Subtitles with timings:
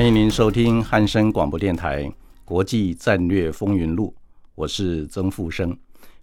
[0.00, 2.04] 欢迎您收听汉声广播电台
[2.42, 4.06] 《国际战略风云录》，
[4.54, 5.76] 我是曾富生。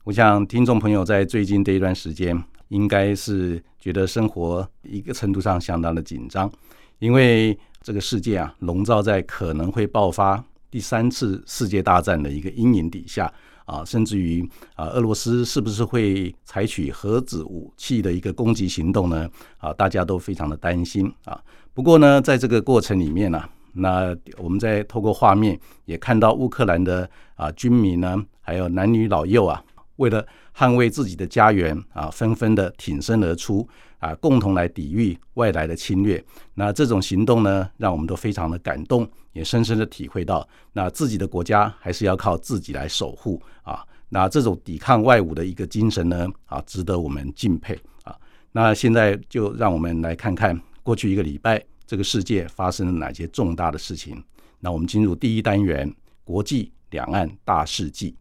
[0.03, 6.51] 我想听众朋友在最近这一段时间，应该是觉得生活一个程度上相当的紧张，
[6.97, 13.31] 因为这个世界啊，笼罩在可能会爆发第三次世界大战的一个阴影底下
[13.65, 19.29] 啊，甚至于啊，俄罗斯是不是会采取核子武器的一个攻击行动呢？
[19.59, 21.39] 啊，大家都非常的担心啊。
[21.75, 29.63] 不过呢，在这个过程里面呢，那我们在透过画面也看到乌克兰的啊军民呢，还有男女老幼啊，
[29.97, 30.25] 为了
[30.55, 33.67] 捍卫自己的家园啊，纷纷的挺身而出
[33.99, 36.23] 啊，共同来抵御外来的侵略。
[36.55, 43.85] 那这种行动呢，让我们都非常的感动，也深深的体会到，那自己的国家还是要靠自己来守护啊。
[44.09, 48.15] 那这种抵抗外侮的一个精神呢，啊，值得我们敬佩啊。
[48.51, 51.63] 那现在就让我们来看看过去一个礼拜。
[51.89, 54.21] 这个世界发生了哪些重大的事情？
[54.59, 58.17] 那我们进入第一单元：国际两岸大事记。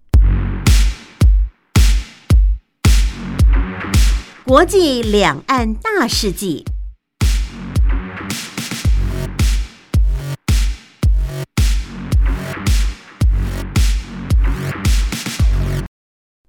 [4.44, 6.64] 国际两岸大事记。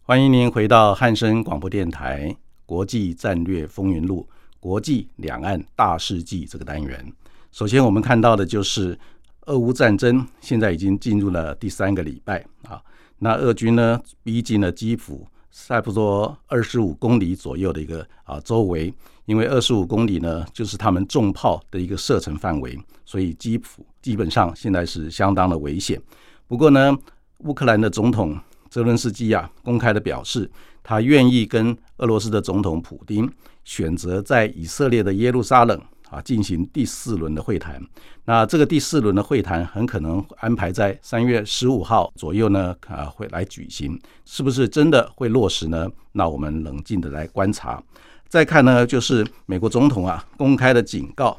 [0.04, 2.30] 欢迎您回到汉声广播电台
[2.68, 4.30] 《国际战略风云录》。
[4.60, 7.14] 国际两岸大事记这个单元，
[7.52, 8.98] 首先我们看到的就是
[9.46, 12.82] 俄乌战争现在已经进入了第三个礼拜啊。
[13.20, 18.94] 那俄军呢逼近了基辅，差不多二十五公里左右的一个啊周围，
[19.26, 26.02] 因为二十五公里呢就是他们重炮的一个射程范围，所以基辅基本上现在是相当的危险。
[26.48, 26.96] 不过呢，
[27.40, 28.40] 乌克兰的总统
[28.70, 30.50] 泽伦斯基啊公开的表示，
[30.88, 33.30] 他愿意跟俄罗斯的总统普京。
[33.66, 35.78] 选择在以色列的耶路撒冷
[36.10, 37.78] 啊进行第四轮的会谈。
[38.24, 45.86] 那这个第四轮的会谈很可能安排在三月十五号左右呢啊会来举行，是不是真的会落实呢？
[46.14, 47.84] 那我们冷静的来观察。
[48.30, 51.38] 再看呢，就是美国总统啊公开的警告，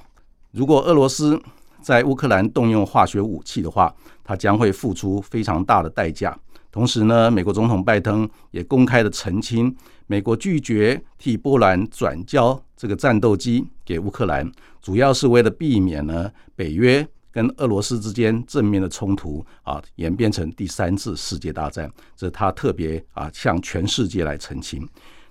[0.51, 1.41] 如果俄罗斯
[1.81, 6.39] 在乌克兰动用化学武器的话，他将会付出非常大的代价。
[6.71, 9.75] 同时呢，美国总统拜登也公开的澄清，
[10.07, 14.51] 美国拒绝替波兰转交这个战斗机给乌克兰，
[14.83, 21.91] 主要是为了避免呢北约跟俄罗斯之间正面的冲突啊演变成第三次世界大战。
[22.15, 24.87] 这是他特别啊向全世界来澄清。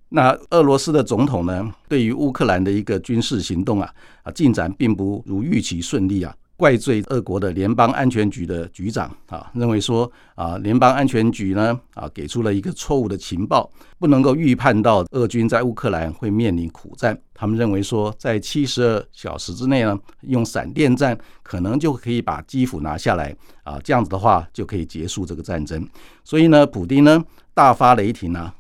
[0.10, 3.94] 那俄罗斯的总统呢，对于乌克兰的一个军事行动啊
[4.24, 6.36] 啊进展并不如预期顺利啊。
[6.58, 13.70] 怪罪俄国的联邦安全局的局长啊，认为说啊，联邦安全局呢啊给出了一个错误的情报，
[14.00, 17.16] 不能够预判到俄军在乌克兰会面临苦战。
[17.36, 25.88] 他们认为说，在七十二小时之内呢，用闪电战可能就可以把基辅拿下来啊，这样子的话就可以结束这个战争。
[26.24, 28.52] 所以呢，普京呢大发雷霆啊，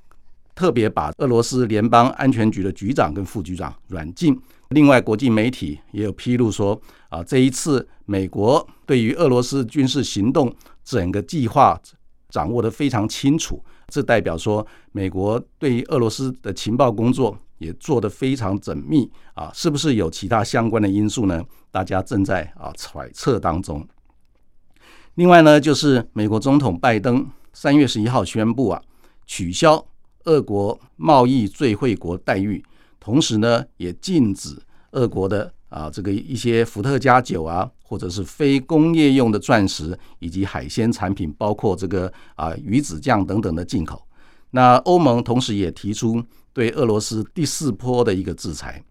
[0.53, 4.39] 特别把俄罗斯联邦安全局的局长跟副局长软禁。
[4.69, 6.79] 另外，国际媒体也有披露说，
[7.09, 10.53] 啊，这一次美国对于俄罗斯军事行动
[10.83, 11.79] 整个计划
[12.29, 21.43] 掌握的非常清楚，这代表说美国对于俄罗斯的情报工作也做得非常缜密啊，是不是有其他相关的因素呢？
[21.71, 23.87] 大家正在啊揣测当中。
[25.15, 28.81] 另外呢，就是美国总统拜登三月十一号宣布啊，
[29.25, 29.83] 取消
[30.25, 32.63] 俄国贸易最惠国待遇。
[32.99, 34.61] 同时呢，也禁止
[34.91, 44.01] 俄国的啊这个一些伏特加酒啊，或者是非工业用的钻石以及海鲜产品，包括这个啊鱼子酱等等的进口。
[44.51, 46.23] 那欧盟同时也提出
[46.53, 48.83] 对俄罗斯第四波的一个制裁，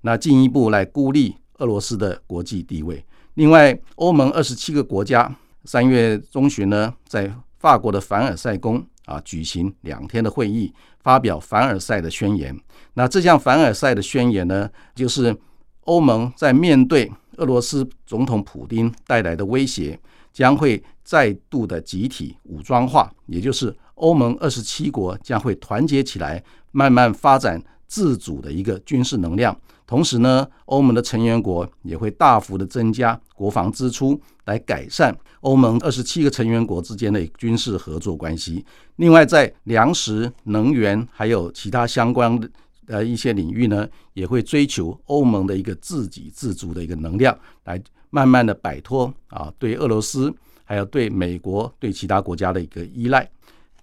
[0.00, 3.04] 那进一步来孤立俄罗斯的国际地位。
[3.34, 5.34] 另外，欧盟二十七个国家
[5.64, 10.72] 三月中旬呢，在法国的凡尔赛宫啊举行两天的会议。
[11.02, 12.56] 发表凡尔赛的宣言。
[12.94, 15.36] 那这项凡尔赛的宣言呢，就是
[15.84, 19.98] 欧盟在面对俄罗斯总统普京带来的威胁，
[20.32, 29.56] 将会再度的集体武装化，也就是欧盟二十七国将会团结起来，慢慢发展自主的一个军事能量。
[29.86, 38.64] 同时呢，欧盟的成员国也会大幅的增加国防支出，来改善欧盟二十七个成员国之间的军事合作关系。
[38.96, 42.48] 另外，在粮食、能源还有其他相关的
[42.86, 47.80] 呃一些领域呢，也会追求欧盟的一个自给自足的一个能量，来
[48.10, 50.34] 慢慢的摆脱啊对俄罗斯
[50.64, 53.28] 还有对美国对其他国家的一个依赖。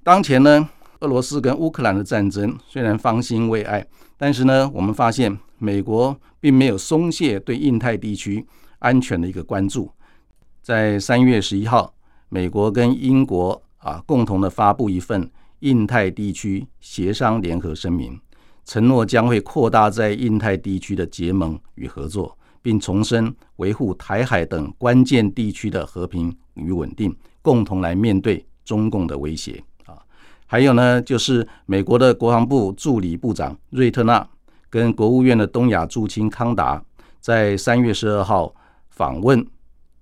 [0.03, 0.69] 当前呢，
[0.99, 3.85] 俄罗斯跟乌克兰的战争虽然方兴未艾，
[4.17, 5.37] 但是呢，我们发现。
[5.61, 8.47] 美国并没有松懈对印太地区
[8.77, 9.91] 安全的一个关注。
[10.61, 11.93] 在三月十一号，
[12.29, 15.29] 美国跟英国啊共同的发布一份
[15.59, 18.17] 印太地区协商联合声明，
[18.69, 27.11] 承诺将会扩大在印太地区的结盟与合作，并重申维护台海等关键地区的和平与稳定，
[27.41, 29.97] 共同来面对中共的威胁啊。
[30.45, 34.29] 还有呢，就是美国的国防部助理部长瑞特纳。
[34.69, 36.79] 跟国务院的东亚驻青康达
[37.19, 38.53] 在三月十二号
[38.91, 39.43] 访问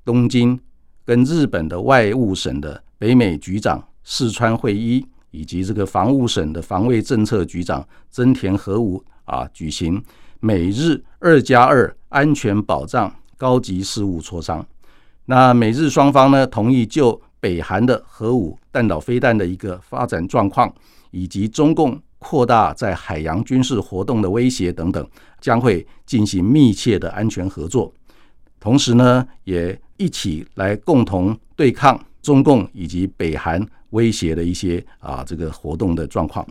[0.04, 0.60] 东京，
[1.06, 10.04] 跟日本的外务省的北美局长四川会一以及这个防务省的防卫政策局长增田和武啊举行
[10.40, 14.66] 美日二加二安全保障高级事务磋商。
[15.26, 20.74] 那美日双方呢同意就北韩的核武弹道飞弹的一个发展状况，
[21.12, 22.02] 以及中共。
[22.20, 25.08] 扩大在海洋军事活动的威胁等等，
[25.40, 27.94] 将会进行密切的安全合作。
[28.60, 36.46] 同时呢，也一起来共同对抗中共以及北韩威胁的一些啊这个活动的状况。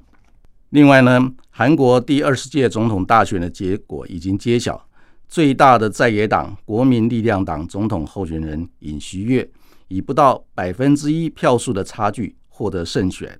[0.70, 4.88] 另外呢，韩国第二十届总统大选的结果已经揭晓，
[5.28, 9.46] 最大的在野党国民力量党总统候选人尹锡悦
[9.88, 13.38] 以不到百分之一票数的差距获得胜选。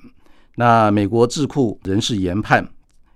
[0.56, 2.68] 那美国智库人士研判，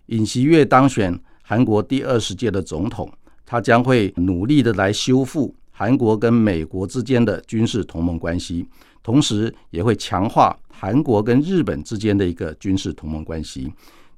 [0.07, 3.13] 尹锡悦当选韩国第二十届的总统，
[3.45, 8.67] 他将会努力的来修复韩国跟美国之间的军事同盟关系，
[9.11, 13.69] 同时也会强化韩国跟日本之间的一个军事同盟关系，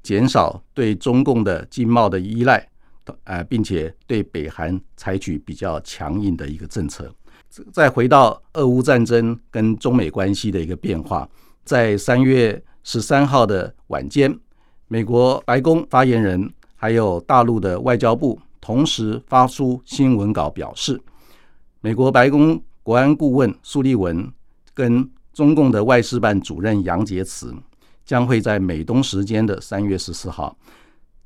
[0.02, 2.68] 减少对中共的经贸的依赖，
[3.24, 7.10] 呃，并且对北韩采取比较强硬的一个政策。
[7.72, 11.26] 再回到俄乌战争跟中美关系的一个变化，
[11.64, 12.62] 在三月。
[12.84, 14.36] 十三号的晚间，
[14.88, 21.00] 美国白宫发言人还有大陆的外交部同时发出新闻稿，表示，
[21.80, 24.28] 美国白宫国安顾问苏利文
[24.74, 27.56] 跟中共的外事办主任杨洁篪
[28.04, 30.56] 将会在美东时间的三月十四号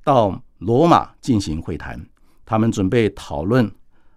[0.04, 2.00] 到罗马进行会谈，
[2.44, 3.70] 他们准备讨论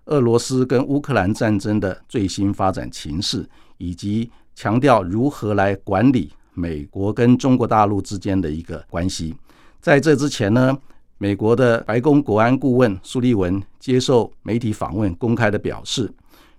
[0.05, 3.47] 俄罗斯跟乌克兰战争的最新发展情势，
[3.77, 6.31] 以及强调如何来管理。
[6.55, 9.33] 美国跟中国大陆之间的一个关系，
[9.79, 10.77] 在这之前呢，
[11.17, 16.11] 美国的白宫国安顾问苏利文接受媒体访问，公开的表示，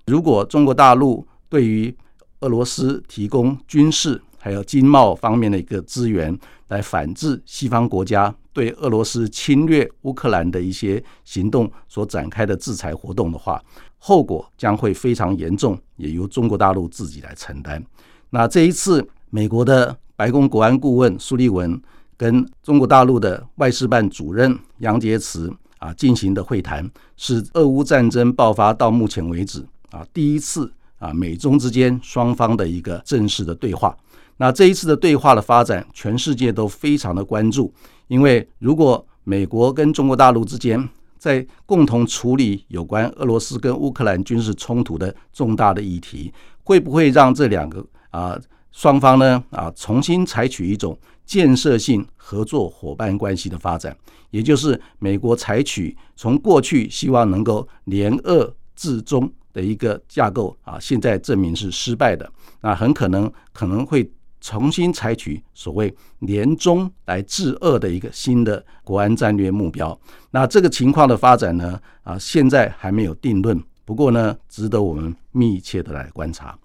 [0.06, 1.94] 如果中国大陆对于
[2.40, 6.38] 俄罗斯提供军事还有经贸方面的一个资源，
[6.68, 13.62] 来反制西方国家对俄罗斯侵略乌克兰的一些行动所展开的制裁活动的话，
[13.98, 17.84] 后果将会非常严重，也由中国大陆自己来承担。
[18.30, 19.06] 那这一次。
[19.32, 21.80] 美国的白宫国安顾问苏利文
[22.16, 30.68] 跟中国大陆的外事办主任杨洁篪啊进行的会谈，是俄乌战争爆发到目前为止啊第一次
[31.00, 33.96] 啊美中之间双方的一个正式的对话。
[34.36, 37.74] 那这一次的对话的发展，全世界都非常的关注，
[38.06, 40.88] 因为如果美国跟中国大陆之间
[41.18, 48.38] 在共同处理有关俄罗斯跟乌克兰军事冲突的重大的议题，会不会让这两个啊？
[48.72, 53.94] 双方呢啊，重新采取一种建设性合作伙伴关系的发展，
[54.30, 62.30] 也就是美国采取从过去希望能够联俄制中的一个架构啊，现在证明是失败的。
[62.60, 69.98] 那很可能可能会重新采取所谓年中来制恶的一个新的国安战略目标。
[70.30, 76.58] 那这个情况的发展呢啊，现在还没有定论，不过呢，值得我们密切的来观察。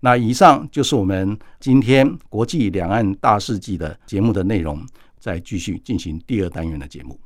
[0.00, 4.84] 那以上就是我们今天国际两岸大事记的节目的内容，
[5.18, 7.18] 再继续进行第二单元的节目。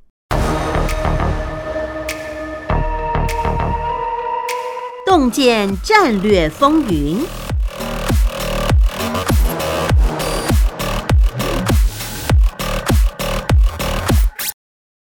[5.16, 7.16] 洞见战略风云，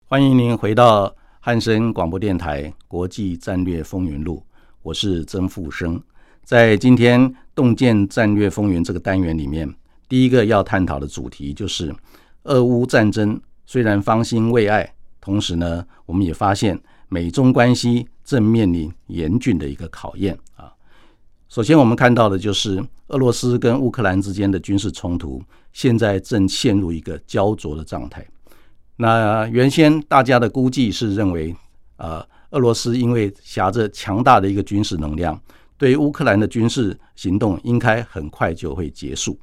[0.07, 4.43] 欢迎您回到汉声广播电台国际战略风云录，
[4.81, 6.03] 我是曾富生。
[6.45, 9.71] 在今天洞见战略风云这个单元里面，
[10.09, 11.95] 第一个要探讨的主题就是
[12.45, 16.81] 俄乌战争虽然方兴未艾，同时呢，我们也发现
[17.11, 20.73] 美中关系正面临严峻的一个考验啊。
[21.49, 28.25] 首先，我们看到的就是俄罗斯跟乌克兰之间的军事冲突，现在正陷入一个焦灼的状态。
[28.95, 31.53] 那原先大家的估计是认为，
[31.97, 35.41] 呃，俄罗斯因为挟着强大的一个军事能量。
[35.77, 39.37] 对乌克兰的军事行动应该很快就会结束。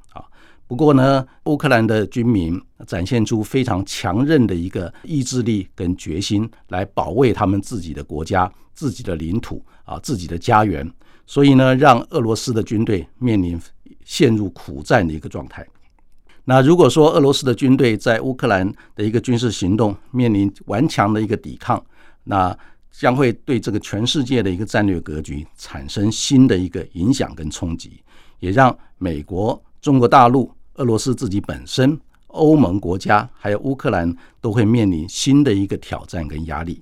[0.67, 10.89] 不过呢，乌克兰的军民展现出非常强韧的一个意志力跟决心，来保卫他们自己的国家、自己的领土啊、自己的家园。
[11.25, 13.59] 所以呢，让俄罗斯的军队面临
[14.03, 15.65] 陷入苦战的一个状态。
[16.43, 21.81] 那如果说俄罗斯的军队在乌克兰的一个军事行动面临顽强的一个抵抗，
[22.24, 22.57] 那
[22.91, 28.01] 将会对这个全世界的一个战略格局产生新的一个影响跟冲击，
[28.39, 36.81] 也让美国、中国大陆、俄罗斯自己本身、欧盟国家还有乌克兰都会面临新的一个挑战跟压力。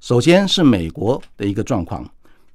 [0.00, 2.06] 首先是美国的一个状况，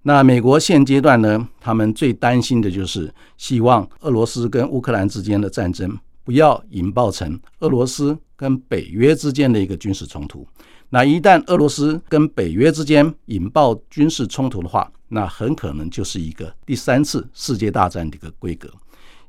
[0.04, 10.48] 那美国现阶段呢，他们最担心的就是希望俄罗斯跟乌克兰之间的战争不要引爆成俄罗斯跟北约之间的一个军事冲突。
[10.90, 18.72] 那一旦俄罗斯跟北约之间引爆军事冲突的话，那很可能就是一个第三次世界大战的一个规格，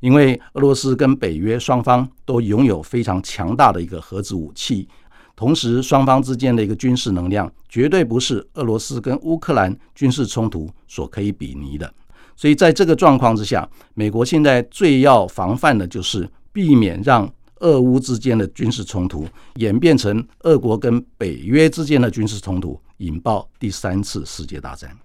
[0.00, 4.88] 因为俄罗斯跟北约双方都拥有非常强大的一个核子武器，
[5.36, 11.92] 同时双方之间的一个军事能量绝对不是俄罗斯跟乌克兰军事冲突所可以比拟的。
[12.34, 17.32] 所以在这个状况之下，美国现在最要防范的就是避免让。
[17.62, 19.26] 俄乌之间的军事冲突
[19.56, 24.96] 演变成俄国跟北约之间的军事冲突，引爆第三次世界大战。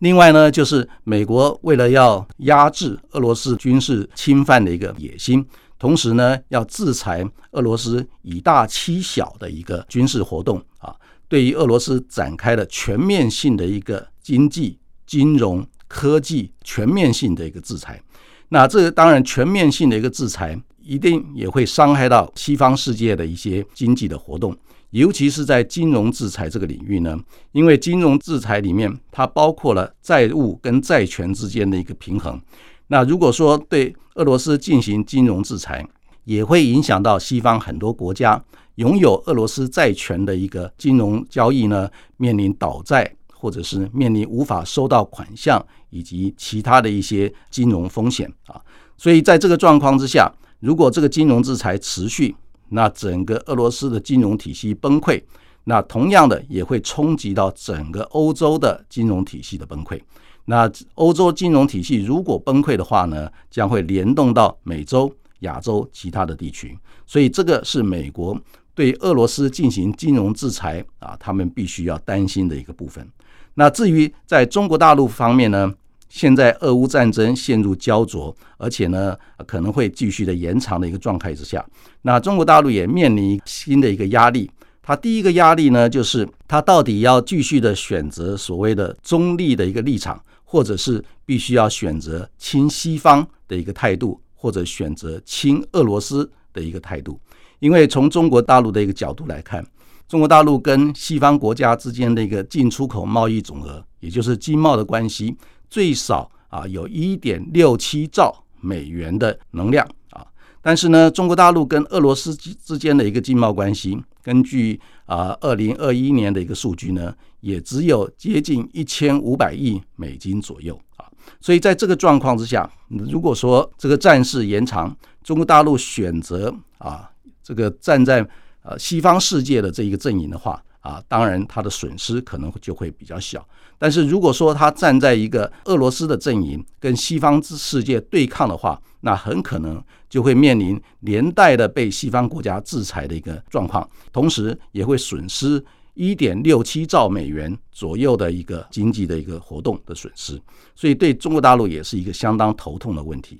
[0.00, 5.46] 另外呢，就是美国为了要压制俄罗斯军事侵犯的一个野心，
[5.78, 10.94] 同时呢，要制裁俄罗斯以大欺小的一个军事活动啊，
[11.28, 18.02] 对于俄罗斯展开了全面性的一个经济、金融、科技全面性的一个制裁。
[18.48, 20.60] 那这当然全面性的一个制裁。
[20.82, 24.56] 一定也会伤害到西方世界的一些经济的活动，
[24.90, 27.18] 尤其是在金融制裁这个领域呢。
[27.52, 32.40] 因为金融制裁里面，它包括了债务跟债权之间的一个平衡。
[32.88, 35.86] 那如果说对俄罗斯进行金融制裁，
[36.24, 38.42] 也会影响到西方很多国家
[38.76, 48.60] 拥有俄罗斯债权的一个金融交易呢，面临倒债或者是面临无法收到款项以及其他的一些金融风险啊。
[48.96, 50.32] 所以在这个状况之下。
[50.60, 52.36] 如果这个金融制裁持续，
[52.70, 55.22] 那整个俄罗斯的金融体系崩溃，
[55.64, 60.00] 那同样的也会冲击到整个欧洲的金融体系的崩溃。
[60.46, 66.76] 那欧洲金融体系如果崩溃的话呢，将会联动到美洲、亚洲其他的地区。
[67.06, 68.40] 所以这个是美国
[68.74, 73.06] 对俄罗斯进行金融制裁啊，他们必须要担心的一个部分。
[73.54, 75.74] 那至于在中国大陆方面呢？
[76.10, 81.64] 现在俄乌战争陷入焦灼，而且呢可能会继续的延长的一个状态之下，
[82.02, 84.50] 那中国大陆也面临新的一个压力。
[84.82, 97.20] 它第一个压力呢，就是它到底要继续的选择所谓的中立的一个立场，或者是必须要选择亲西方的一个态度，或者选择亲俄罗斯的一个态度。
[97.60, 99.64] 因为从中国大陆的一个角度来看，
[100.08, 105.36] 中国大陆跟西方国家之间的一个进出口贸易总额，也就是经贸的关系。
[105.70, 110.26] 最少啊，有一点六七兆美元的能量啊，
[110.60, 121.06] 但是呢，中国大陆跟俄罗斯之之间的一个经贸关系，根据啊二零二一年的一个数据呢，也只有接近一千五百亿美金左右啊，
[121.40, 127.08] 所以在这个状况之下，如果说这个战事延长，中国大陆选择啊
[127.42, 128.28] 这个站在
[128.62, 130.60] 呃西方世界的这一个阵营的话。
[130.80, 133.46] 啊，当然，它的损失可能就会比较小。
[133.76, 145.62] 但是，如果说他站在一个俄罗斯的阵营，跟西方世界对抗的话，那很可能就会面临连带的被西方国家制裁的一个状况，同时也会损失
[145.94, 150.40] 一点六七兆美元左右的一个经济的一个活动的损失。
[150.74, 153.38] 所以，对中国大陆也是一个相当头痛的问题。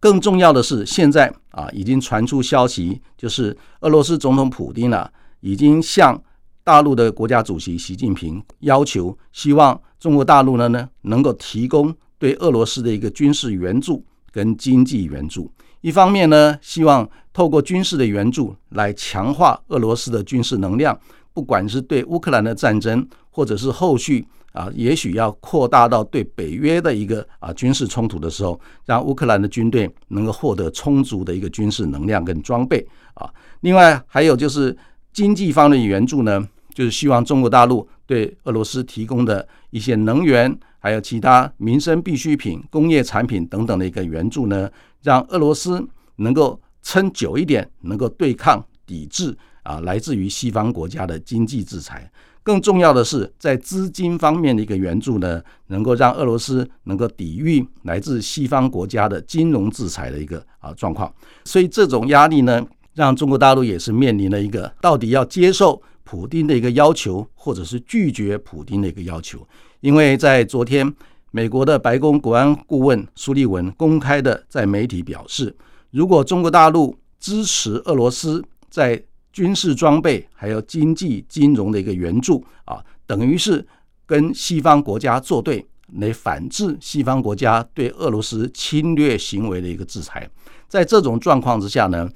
[0.00, 5.08] 更重要的是，现在啊，已经传出消息，就是俄罗斯总统普京呢。
[5.40, 6.20] 已经向
[6.64, 15.50] 大陆的国家主席习近平要求，希望中国大陆呢呢能够提供对俄罗斯的一个军事援助跟经济援助。
[15.80, 20.98] 一方面呢，希望透过军事的援助来强化俄罗斯的军事能量，
[21.32, 33.32] 不管是对乌克兰的战争，或者是后续啊，也许要扩大到对北约的一个啊军事冲突的时候，让乌克兰的军队能够获得充足的一个军事能量跟装备啊。
[33.60, 34.76] 另外还有就是
[35.18, 44.70] 经济方的援助呢，就是希望中国大陆对俄罗斯提供的一些能源，还有其他民生必需品、工业产品等等的一个援助呢，
[45.02, 45.84] 让俄罗斯
[46.18, 49.36] 能够撑久一点，能够对抗抵制。
[49.64, 52.10] 啊，来自于西方国家的经济制裁，
[52.42, 61.12] 更重要的是在资金方面的一个援助呢，能够让俄罗斯能够抵御来自西方国家的金融制裁的一个啊状况。
[61.44, 62.64] 所以这种压力呢，
[62.98, 69.46] 让中国大陆也是面临了一个到底要接受普京的一个要求，或者是拒绝普京的一个要求。
[69.78, 70.92] 因为在昨天，
[71.30, 75.56] 美国的白宫国安顾问苏利文公开的在媒体表示，
[75.92, 79.00] 如果中国大陆支持俄罗斯在
[79.32, 83.64] 军事装备还有经济金融的一个援助啊，等于是
[84.06, 85.64] 跟西方国家作对，
[86.00, 90.28] 来反制西方国家对俄罗斯侵略行为的一个制裁。
[90.66, 92.06] 在这种状况之下呢，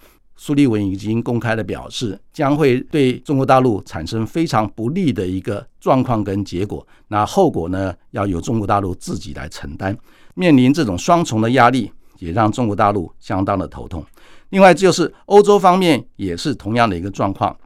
[0.45, 6.85] 苏利文已经公开的表示，将会对中国大陆产生非常不利的一个状况跟结果。
[7.07, 9.97] 那后果呢，要由中国大陆自己来承担。
[10.35, 14.05] 面临这种双重的压力，也让中国大陆相当的头痛。
[14.49, 17.57] 另外就是欧洲方面也是同样的一个状况。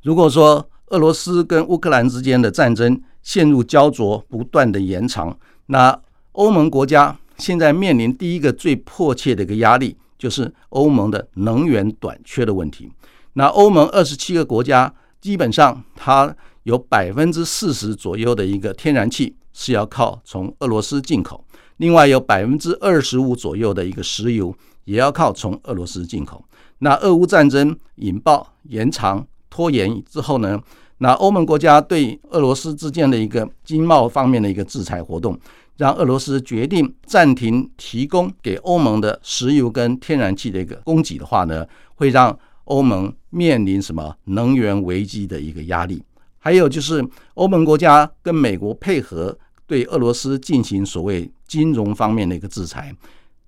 [0.00, 6.00] 如果说俄罗斯跟乌克兰之间的战争陷入焦灼，不断的延长，那
[6.32, 12.90] 欧盟国家现在面临第一个最迫切的一个压力，就是欧盟的能源短缺的问题。
[13.34, 14.90] 那欧盟二十七个国家，
[15.20, 21.44] 基本上它有百分之四十左右的一个天然气是要靠从俄罗斯进口，
[21.76, 24.54] 另外有百分之二十五左右的一个石油。
[24.84, 26.44] 也要靠从俄罗斯进口。
[26.80, 30.60] 那俄乌战争引爆、延长、拖延之后呢？
[30.98, 35.40] 那欧盟国家对俄罗斯之间的一个经贸方面的一个制裁活动，
[35.76, 46.02] 让俄罗斯决定暂停提供给欧盟的石油跟天然气的一个供给的话呢，会让欧盟面临什么能源危机的一个压力？
[46.38, 52.94] 还有就是欧盟国家跟美国配合对俄罗斯进行所谓金融方面的一个制裁。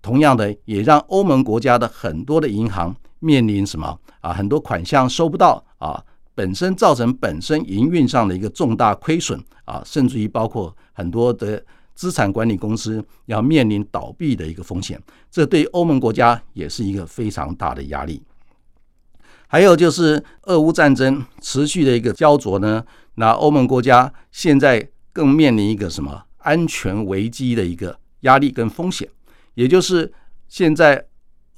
[0.02, 4.32] 同样的，也让欧盟国家的很多的银行面临什么啊？
[4.32, 6.02] 很多款项收不到啊，
[6.34, 11.62] 本身造成本身营运上的一个重大亏损啊，甚至于包括很多的
[11.96, 18.22] 资产管理公司要面临倒闭的一个风险，这对欧盟国家也是一个非常大的压力。
[19.48, 29.08] 还有就是俄乌战争持续的一个焦灼呢，那欧盟国家现在更面临一个什么安全危机的一个压力跟风险。
[29.54, 30.12] 也就是
[30.48, 31.06] 现在，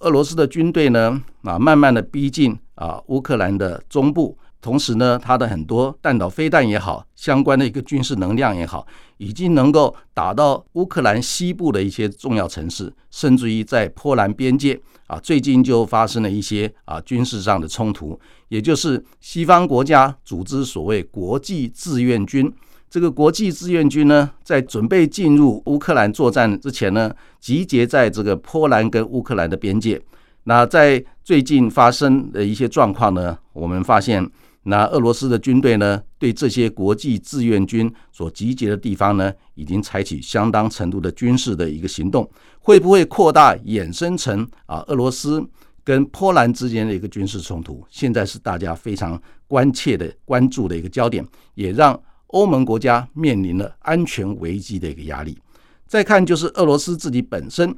[0.00, 8.86] 俄罗斯的军队呢啊，慢慢的逼近啊乌克兰的中部，同时呢，它的很多弹道飞弹也好，相关的一个军事能量也好，
[9.18, 18.18] 已经能够打到乌克兰西部的一些重要城市，甚至于在波兰边界啊，最近就发生了一些啊军事上的冲突，
[18.48, 22.52] 也就是西方国家组织所谓国际志愿军。
[22.90, 30.00] 这个国际志愿军呢，在准备进入乌克兰作战之前呢，集结在这个波兰跟乌克兰的边界。
[30.44, 34.26] 那在最近发生的一些状况呢，我们发现，
[34.68, 42.30] 那俄罗斯的军队呢，对这些国际志愿军所集结的地方呢，已经采取相当程度的军事的一个行动。
[42.60, 45.42] 会不会扩大衍生成啊，俄罗斯
[45.82, 47.84] 跟波兰之间的一个军事冲突？
[47.90, 52.00] 现在是大家非常关切的关注的一个焦点，也让。
[52.32, 55.38] 欧盟国家面临了安全危机的一个压力。
[55.86, 57.74] 再看就是俄罗斯自己本身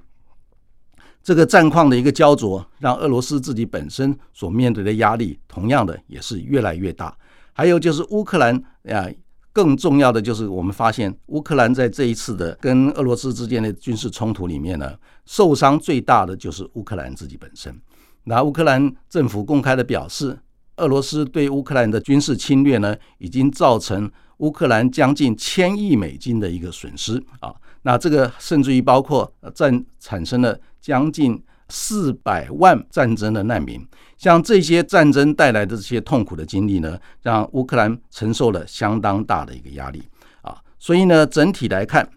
[1.22, 7.16] 这个战况的一个焦灼，让俄罗斯自己本身所面对的压力，同样的也是越来越大。
[7.52, 9.06] 还有就是乌克兰啊，
[9.52, 14.94] 更重要的就是我们发现，乌克兰在这一次的跟俄罗斯之间的军事冲突里面呢，
[15.26, 17.78] 受伤最大的就是乌克兰自己本身。
[18.24, 20.38] 那乌克兰政府公开的表示，
[20.76, 24.10] 俄罗斯对乌克兰的军事侵略呢，已经造成。
[24.40, 40.02] 乌克兰将近千亿美金的一个损失啊，那这个甚至于包括战产生了将近四百万战争的难民，像这些战争带来的这些痛苦的经历呢，让乌克兰承受了相当大的一个压力
[40.42, 40.60] 啊。
[40.78, 42.08] 所以呢，整体来看，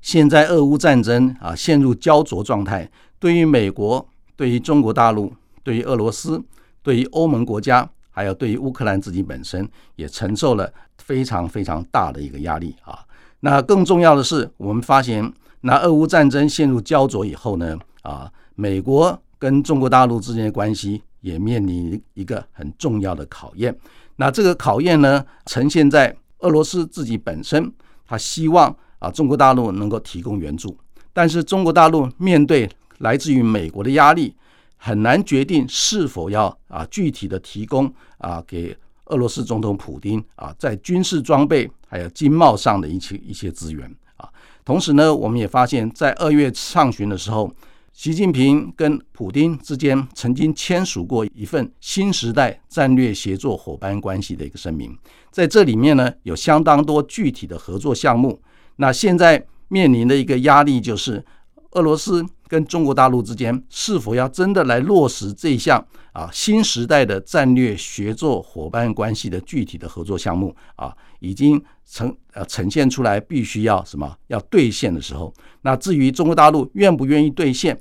[0.00, 6.44] 现在俄乌战争啊陷入焦灼状态，对于美国、对于中国大陆、对于俄罗斯、
[6.82, 7.88] 对于欧盟国家。
[8.10, 12.98] 还有对于乌克兰自己本身也承受了非常非常大的一个压力啊。
[13.40, 23.76] 那更重要的是，我们发现，那俄乌战争陷入焦灼以后呢，啊，美国跟中国大陆之间的关系也面临一个很重要的考验。
[24.16, 27.72] 那这个考验呢，呈现在俄罗斯自己本身，
[28.06, 30.76] 他希望啊中国大陆能够提供援助，
[31.12, 34.34] 但是中国大陆面对来自于美国的压力，
[34.76, 38.76] 很难决定是否要啊具体的提供啊给
[39.08, 43.84] 俄罗斯总统普京啊在军事装备还有经贸上的一些一些资源
[44.16, 44.28] 啊。
[44.64, 47.52] 同时呢，我们也发现，在二月上旬的时候。
[47.90, 54.96] 习近平跟普京之间曾经签署过一份新时代战略协作伙伴关系的一个声明，
[55.32, 58.40] 在这里面呢有相当多具体的合作项目。
[58.76, 61.24] 那现在面临的一个压力就是，
[61.72, 65.84] 俄罗斯跟中国大陆之间是否要真的来落实这一项
[66.18, 77.78] 啊新时代的战略协作伙伴关系的具体的合作项目啊，已经呈呃呈现出来，必须要什么要兑现的时候，那至于中国大陆愿不愿意兑现？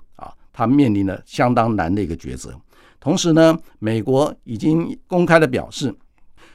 [0.53, 2.51] 他面临了相当难的一个抉择。
[2.99, 5.93] 同时呢，美国已经公开的表示，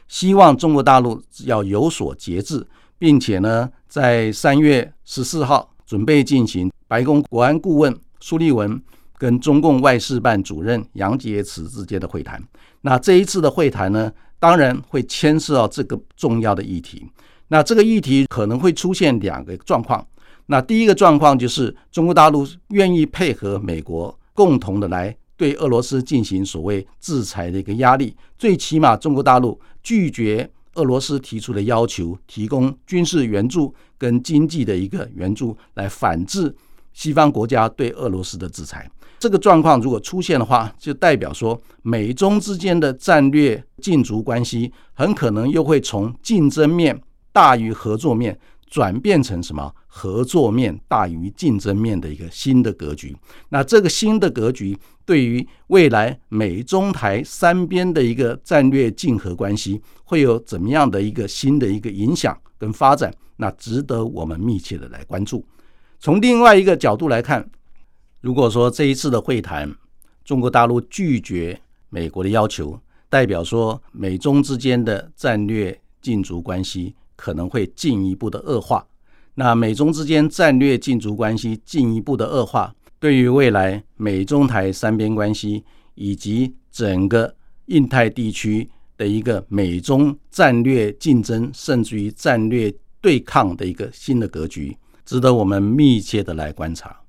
[0.08, 2.66] 希望中国大陆要有所节制，
[2.98, 8.82] 并且呢，在三月十四号准备进行白宫国安顾问苏利文
[9.22, 12.42] 跟中共外事办主任杨洁篪之间的会谈。
[12.80, 17.06] 那这一次的会谈呢，当然会牵涉到这个重要的议题。
[17.46, 20.04] 那这个议题可能会出现两个状况。
[20.46, 28.16] 那第一个状况就是中国大陆愿意配合美国，共同的来对俄罗斯进行所谓制裁的一个压力。
[28.36, 36.52] 最起码，中国大陆拒绝俄罗斯提出的要求，提供军事援助跟经济的一个援助，来反制
[36.92, 38.90] 西方国家对俄罗斯的制裁。
[39.22, 47.00] 这个状况如果出现的话，就代表说美中之间的战略竞逐关系很可能又会从竞争面
[47.32, 48.36] 大于合作面。
[48.68, 53.14] 转变成什么合作面大于竞争面的一个新的格局？
[53.50, 63.12] 那这个新的格局对于未来美中台三边的一个战略竞合关系会有怎么样的一个新的一个影响跟发展？
[63.36, 65.44] 那值得我们密切的来关注。
[66.00, 67.46] 从另外一个角度来看，
[68.22, 69.70] 如果说这一次的会谈，
[70.24, 72.80] 中国大陆拒绝美国的要求，
[73.10, 76.94] 代表说美中之间的战略竞逐关系。
[77.14, 78.84] 可能会进一步的恶化。
[79.34, 85.62] 那美中之间战略竞逐关系进一步的恶化，对于未来美中台三边关系
[85.94, 87.32] 以及整个
[87.66, 97.01] 印太地区的一个美中战略竞争，甚至于战略对抗的一个新的格局，值得我们密切的来观察。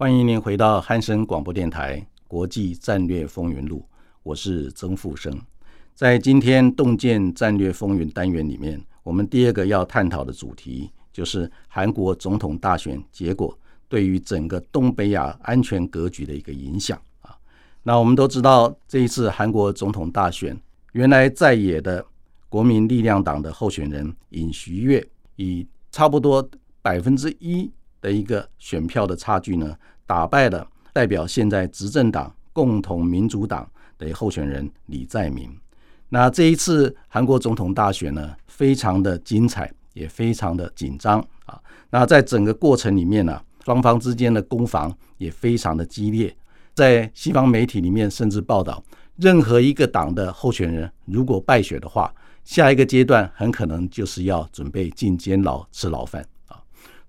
[0.00, 3.80] 欢迎您回到汉声广播电台《国际战略风云录》，
[4.22, 5.36] 我是曾富生。
[5.92, 13.58] 在今天洞见战略风云单元里面，我们第二个要探讨的主题就是韩国总统大选结果
[13.88, 17.36] 对于整个东北亚安全格局的一个影响啊。
[17.82, 20.56] 那我们都知道，这一次韩国总统大选，
[20.92, 22.06] 原来在野的
[22.48, 26.48] 国民力量党的候选人尹锡悦，以差不多
[26.80, 27.68] 百分之一。
[28.00, 29.74] 的一个选票的差距呢，
[30.06, 35.50] 打败了代表现在执政党共同民主党的候选人李在明。
[36.08, 41.60] 那这一次韩国总统大选呢，非常的精彩，也非常的紧张啊。
[41.90, 46.34] 那在整个过程里面呢，双方之间的攻防也非常的激烈。
[46.74, 48.82] 在西方媒体里面，甚至报道，
[49.16, 56.24] 任何一个党的候选人如果败选的话，下一个阶段很可能就是要准备进监牢吃牢饭。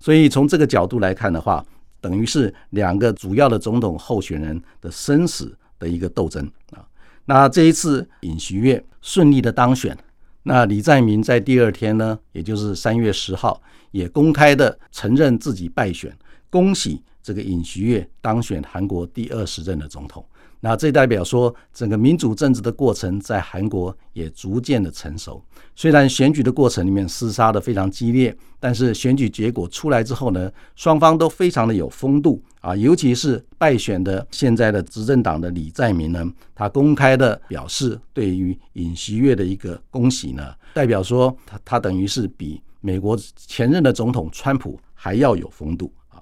[0.00, 1.64] 所以从这个角度来看的话，
[2.00, 6.82] 等于是两个主要的总统候选人的生死的一个斗争啊。
[7.26, 9.96] 那这一次尹锡悦顺利的当选，
[10.44, 16.16] 那李在明在第二天呢，也就是三月十号，也公开的承认自己败选，
[16.48, 20.24] 恭喜这个尹锡悦当选韩国第二十任的总统。
[20.62, 25.42] 那这代表说，整个民主政治的过程在韩国也逐渐的成熟。
[25.74, 32.76] 虽然选举的过程里面厮杀的非常激烈，但是选举结果出来之后呢，双方都非常的有风度啊。
[32.76, 46.20] 尤其是败选的现在的执政党的李在明呢，他公开的表示对于尹锡悦的一个恭喜呢，代表说他他等于是比美国前任的总统川普还要有风度啊。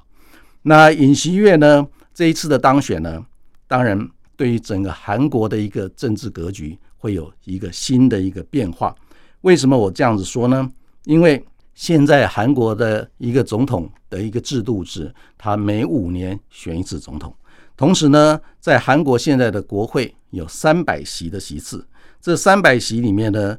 [0.62, 3.26] 那尹锡悦呢，这一次的当选呢，
[3.66, 4.08] 当然。
[4.38, 8.94] 对于整个韩国的一个政治格局会有一个新的一个变化。
[9.40, 10.70] 为什么我这样子说呢？
[11.04, 17.34] 因为现在韩国的一个总统的一个制度是，他每五年选一次总统。
[17.76, 21.84] 同时呢，在韩国现在的国会有三百席的席次，
[22.20, 23.58] 这三百席里面呢，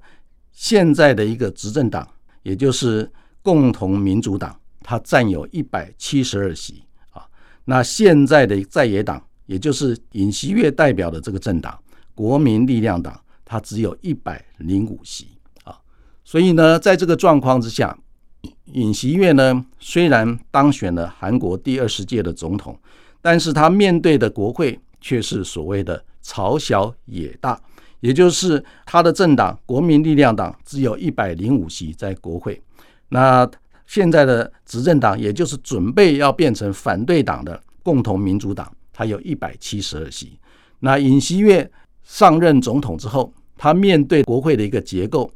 [0.53, 2.07] 现在的一个执政党，
[2.43, 3.09] 也就是
[3.41, 7.25] 共同民主党，它占有一百七十二席啊。
[7.65, 11.75] 那现在的在野党，也就是尹锡悦代表的这个政党
[12.13, 15.25] 国民力量党，它只有一百零五席
[15.63, 15.75] 啊。
[16.23, 17.97] 所以呢，在这个状况之下，
[18.65, 22.77] 尹锡悦呢虽然当选了韩国第二十届的总统，
[23.23, 27.59] 但是他面对的国会却是所谓的朝小野大。
[28.01, 32.61] 也就是他的政党国民力量党只有一百零五席在国会，
[33.09, 33.49] 那
[33.87, 40.37] 现在的执政党，也就是准备要变成反对党的共同民主党，还有一百七十二席。
[40.79, 41.71] 那尹锡悦
[42.03, 45.31] 上任总统之后，他面对国会的一个结构，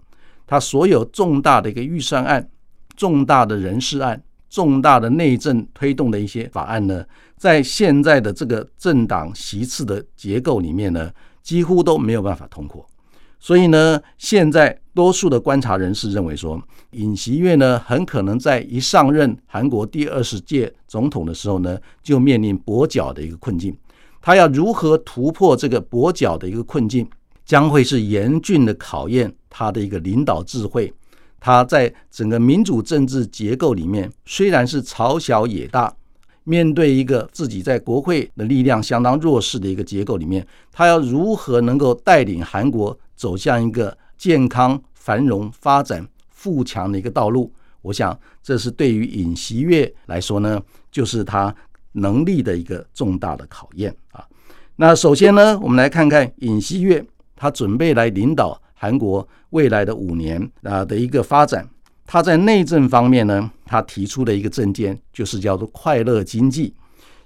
[0.45, 2.49] 他所有重大的一个预算案、
[2.97, 7.05] 重大的人事案、重大的内政推动的一些法案呢，
[7.37, 11.09] 在现在的这个政党席次的结构里面呢。
[11.43, 12.89] 几乎都没有办法通过，
[13.43, 16.57] 所以呢，现在多数的观察人士认为说，
[16.91, 23.75] 尹锡悦呢很可能在一上任韩国第二十届总统的时候呢，就面临跛脚的一个困境。
[24.21, 27.05] 他要如何突破这个跛脚的一个困境，
[27.43, 30.93] 将会是严峻的考验他的一个领导智慧。
[31.41, 35.93] 他在整个民主政治结构里面，虽然是朝小野大。
[36.43, 47.51] 面对一个自己在国会的力量相当弱势的一个结构里面，他要如何能够带领韩国走向一个健康、繁荣、发展、富强的一个道路？
[47.81, 51.53] 我想，这是对于尹锡悦来说呢，就是他
[51.93, 54.25] 能力的一个重大的考验啊。
[54.77, 61.67] 那首先呢，我们来看看尹锡悦他准备来领导韩国未来的五年啊的一个发展。
[62.05, 66.73] 他在内政方面呢，他提出的一个政见就是叫做快乐经济，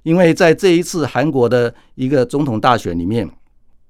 [0.03, 3.29] 因为在这一次韩国的一个总统大选里面，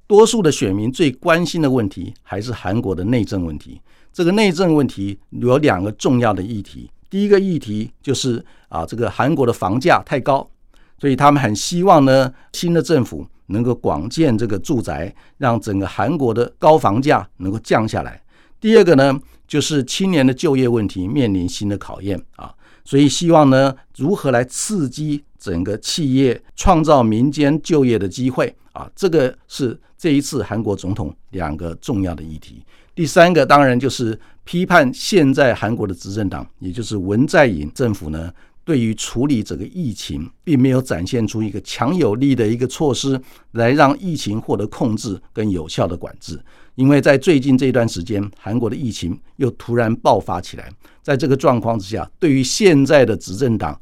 [0.07, 3.79] 多数的选民最关心的问题还是韩国的内政问题。
[4.13, 10.49] 这个内政问题有两个重要的议题，第一个议题就是啊，这个韩国的房价太高，
[10.97, 18.19] 所以他们很希望呢，新的政府能够广建这个住宅，让整个韩国的高房价能够降下来。
[18.59, 19.19] 第二个呢？
[19.47, 28.89] 就是青年的就业问题面临新的考验啊，所以希望呢，如何来刺激整个企业，创造民间就业的机会啊？
[28.95, 32.63] 这个是这一次韩国总统两个重要的议题。
[32.93, 38.31] 第三个当然就是批判现在韩国的执政党，也就是文在寅政府呢。
[38.65, 43.17] 对于处理整个疫情，并没有展现出一个强有力的一个措施
[43.51, 46.37] 来让疫情获得控制跟有效的管制。
[46.77, 50.69] 因为在最近这段时间，韩国的疫情又突然爆发起来，
[51.01, 53.77] 在这个状况之下，对于现在的执政党，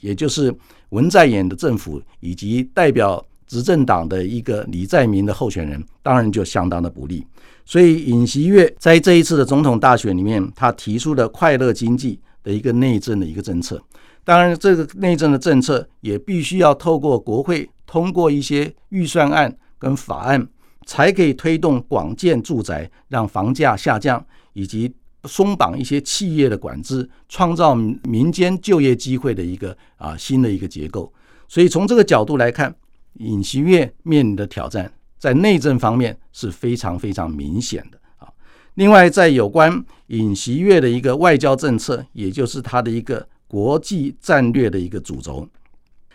[0.00, 0.52] 也就是
[0.88, 7.24] 文在寅的政府以及代表执政党的一个李在明的候选人，当然就相当的不利。
[7.64, 13.80] 所以尹锡悦在这一次的总统大选里面，他提出的快乐经济的一个内政的一个政策。
[14.24, 20.44] 当然，这个内政的政策也必须要透过国会通过一些预算案跟法案，
[20.86, 24.92] 才可以推动广建住宅，让房价下降，以及
[25.24, 31.12] 松绑一些企业的管制，创造民间就业机会的一个啊新的一个结构。
[31.48, 32.74] 所以从这个角度来看，
[33.14, 38.28] 尹锡悦面临的挑战在内政方面是非常非常明显的啊。
[38.74, 43.28] 另外，在有关尹锡悦的一个外交政策，也就是他的一个。
[43.52, 45.46] 国际战略的一个主轴，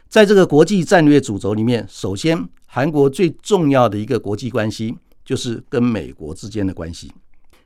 [0.10, 7.12] 在这个国际战略主轴里面，首先，韩国最重要的一个国际关系就是跟美国之间的关系。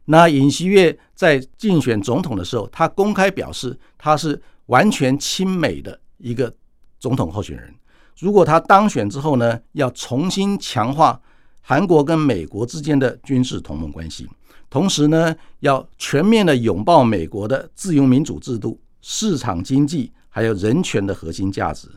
[0.05, 6.51] 那尹锡悦在竞选总统的时候，他公开表示他是完全亲美的一个
[6.99, 7.73] 总统候选人。
[8.17, 11.19] 如果他当选之后呢，要重新强化
[11.61, 14.27] 韩国跟美国之间的军事同盟关系，
[14.69, 18.79] 同时呢，要全面的拥抱美国的自由民主制度。
[19.01, 21.87] 市场经济还有人权的核心价值，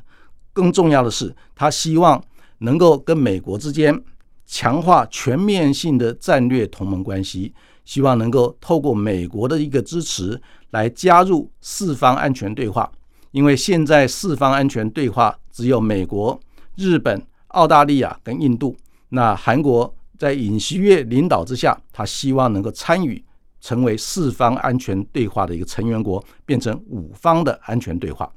[0.53, 2.23] 更重要的是，他希望
[2.59, 4.03] 能够跟美国之间
[4.47, 7.53] 强化全面性的战略同盟关系，
[7.85, 10.41] 希望能够透过美国的一个支持
[10.71, 12.91] 来加入四方安全对话。
[13.33, 16.39] 因为现在四方安全对话只有美国、
[16.77, 18.77] 日本、澳大利亚跟印度，
[19.09, 23.25] 那韩国在尹锡悦领导之下，他希望能够参与。
[23.61, 28.31] 成为四方安全对话的一个成员国，变成五方的安全对话。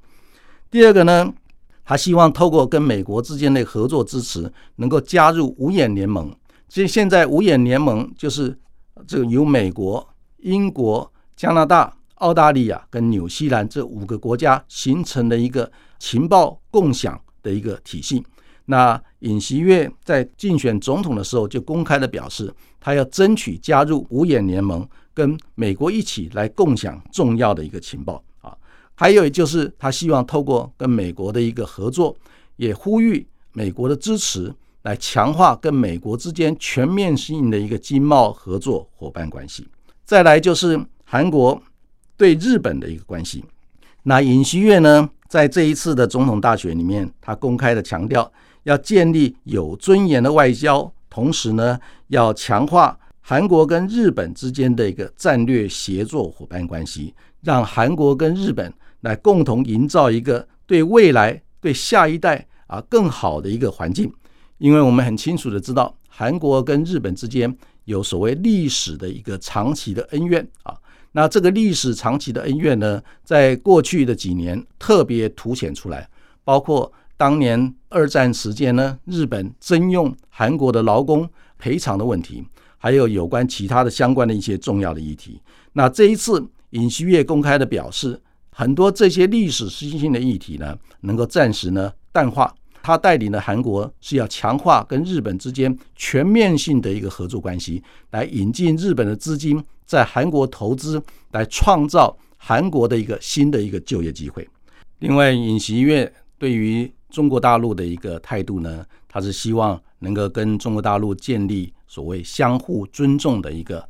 [0.72, 1.34] 第二个呢，
[1.88, 6.30] 他希望透过跟美国之间的合作支持，能够加入五眼联盟。
[6.68, 8.60] 所以现在五眼联盟就是
[9.08, 10.06] 这个由美国、
[10.40, 18.22] 英国、加拿大、澳大利亚跟纽西兰这五个国家形成的一个情报共享的一个体系。
[18.66, 24.86] 那尹锡悦在竞选总统的时候就公开的表示，他要争取加入五眼联盟。
[25.14, 28.24] 跟美国一起来共享重要的一个情报，
[29.00, 32.18] 还有就是他希望透过跟美国的一个合作，
[32.56, 39.68] 也呼吁美国的支持，来强化跟美国之间全面性的一个经贸合作伙伴关系。
[40.04, 41.62] 再来就是韩国
[42.18, 43.46] 对日本的一个关系。
[44.02, 48.32] 那尹锡悦呢，在这一次的总统大选里面，他公开的强调
[48.64, 58.74] 要建立有尊严的外交，同时呢，要强化韩国跟日本之间的一个战略协作伙伴关系，让韩国跟日本。
[59.02, 64.12] 来共同营造一个对未来、对下一代啊更好的一个环境，
[64.58, 67.56] 因为我们很清楚的知道，韩国跟日本之间
[67.86, 70.76] 有所谓历史的一个长期的恩怨啊。
[71.12, 76.10] 那这个历史长期的恩怨呢，在过去的几年特别凸显出来，
[76.44, 82.44] 包括当年二战时间呢，日本征用韩国的劳工赔偿的问题，
[82.78, 85.42] 还有有关其他的相关的一些重要的议题。
[85.74, 88.20] 那这一次尹锡悦公开的表示。
[88.58, 92.52] 很多这些历史新兴的议题呢，能够暂时呢淡化。
[92.82, 101.00] 他带领的韩国是要强化跟日本之间全面性的一个合作关系，来引进日本的资金在韩国投资，
[101.34, 104.50] 来创造韩国的一个新的一个就业机会。
[104.98, 113.88] 另外，尹锡悦对于中国大陆的一个态度呢，他是希望能够跟中国大陆建立所谓相互尊重的一个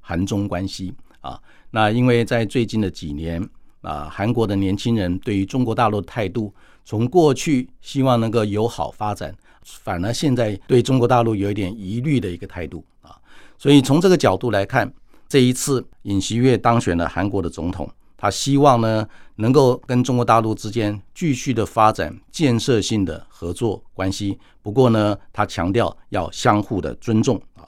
[0.00, 1.40] 韩中关系啊。
[1.70, 3.48] 那因为在最近的几年。
[3.80, 6.52] 啊，韩国的年轻人对于中国大陆的态度，
[6.84, 13.16] 从过去希望能够友好发展，反而现在对中国大陆有一点疑虑的一个态度啊。
[13.56, 14.92] 所以从这个角度来看，
[15.28, 24.36] 这一次尹锡悦当选了韩国的总统，他希望呢能够跟中国大陆之间继续的发展建设性的合作关系。
[24.60, 27.62] 不过呢，他强调要相互的尊重啊。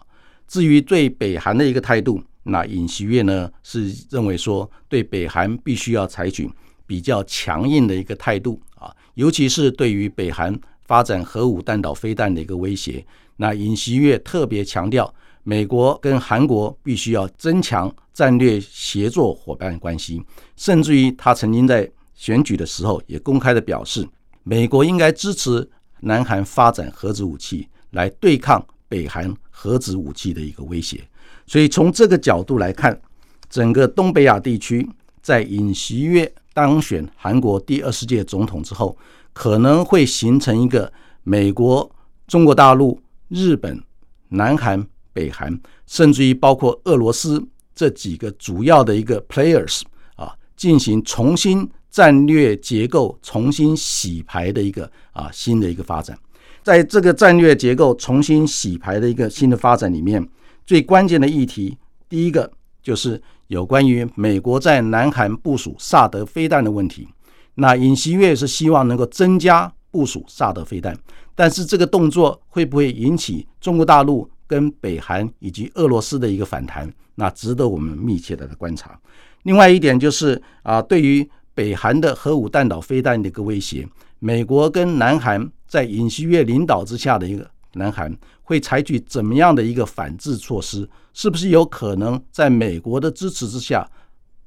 [0.49, 2.21] 至于对北韩的一个态度。
[2.43, 6.51] 那尹锡悦呢是认为说，对北韩必须要采取
[6.87, 13.05] 比较强硬的一个态度啊，尤其是对于北韩发展核武弹道飞弹的一个威胁。
[13.37, 20.23] 那尹锡悦特别强调，美国跟韩国必须要增强战略协作伙伴关系，
[20.57, 24.07] 甚至于他曾经在选举的时候也公开的表示，
[24.43, 25.69] 美国应该支持
[26.01, 31.03] 南韩发展核子武器，来对抗北韩核子武器的一个威胁。
[31.51, 32.97] 所以从这个角度来看，
[33.49, 34.89] 整个东北亚地区
[35.21, 38.97] 在尹锡悦当选韩国第二十届总统之后，
[39.33, 40.93] 可能会形成一个
[41.25, 41.91] 美国、
[42.29, 43.83] 中国大陆、日本、
[44.29, 49.83] 南韩、北韩，甚至于包括俄罗斯这几个主要的一个 players
[50.15, 56.17] 啊，进行重新战略结构、重新洗牌的一个啊新的一个发展。
[56.63, 60.25] 在这个战略结构重新洗牌的一个新的发展里面。
[60.71, 61.77] 最关键的议题，
[62.09, 62.49] 第一个
[62.81, 67.09] 就是有关于美国在南韩部署萨德飞弹的问题。
[67.57, 70.97] 那尹锡悦是希望能够增加部署萨德飞弹，
[71.35, 76.89] 但是这个动作会不会引起中国大陆跟北韩以及俄罗斯的一个反弹？
[77.17, 78.97] 那值得我们密切的来观察。
[79.43, 83.85] 另外一点就是啊，对于北韩的核武弹道飞弹的一个威胁，
[84.21, 87.51] 美国跟南韩在尹锡悦领导之下的一个。
[87.75, 90.89] 南韩会采取怎么样的一个反制措施？
[91.13, 93.89] 是不是有可能在美国的支持之下，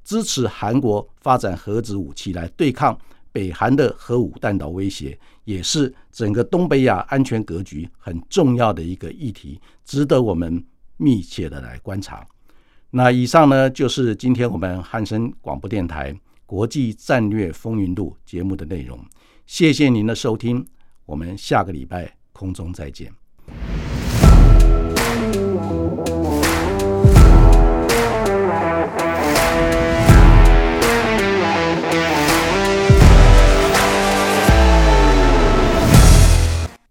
[0.03, 2.97] 支持韩国发展核子武器来对抗
[3.31, 5.17] 北韩的核武弹道威胁？
[5.43, 10.63] 也是整个东北亚安全格局很重要的一个议题，值得我们
[10.95, 12.25] 密切的来观察。
[12.91, 18.97] 那以上呢，就是今天我们汉声广播电台国际战略风云录节目的内容。
[19.45, 20.65] 谢谢您的收听，
[21.05, 22.22] 我们下个礼拜。
[22.33, 23.22] 空中再见。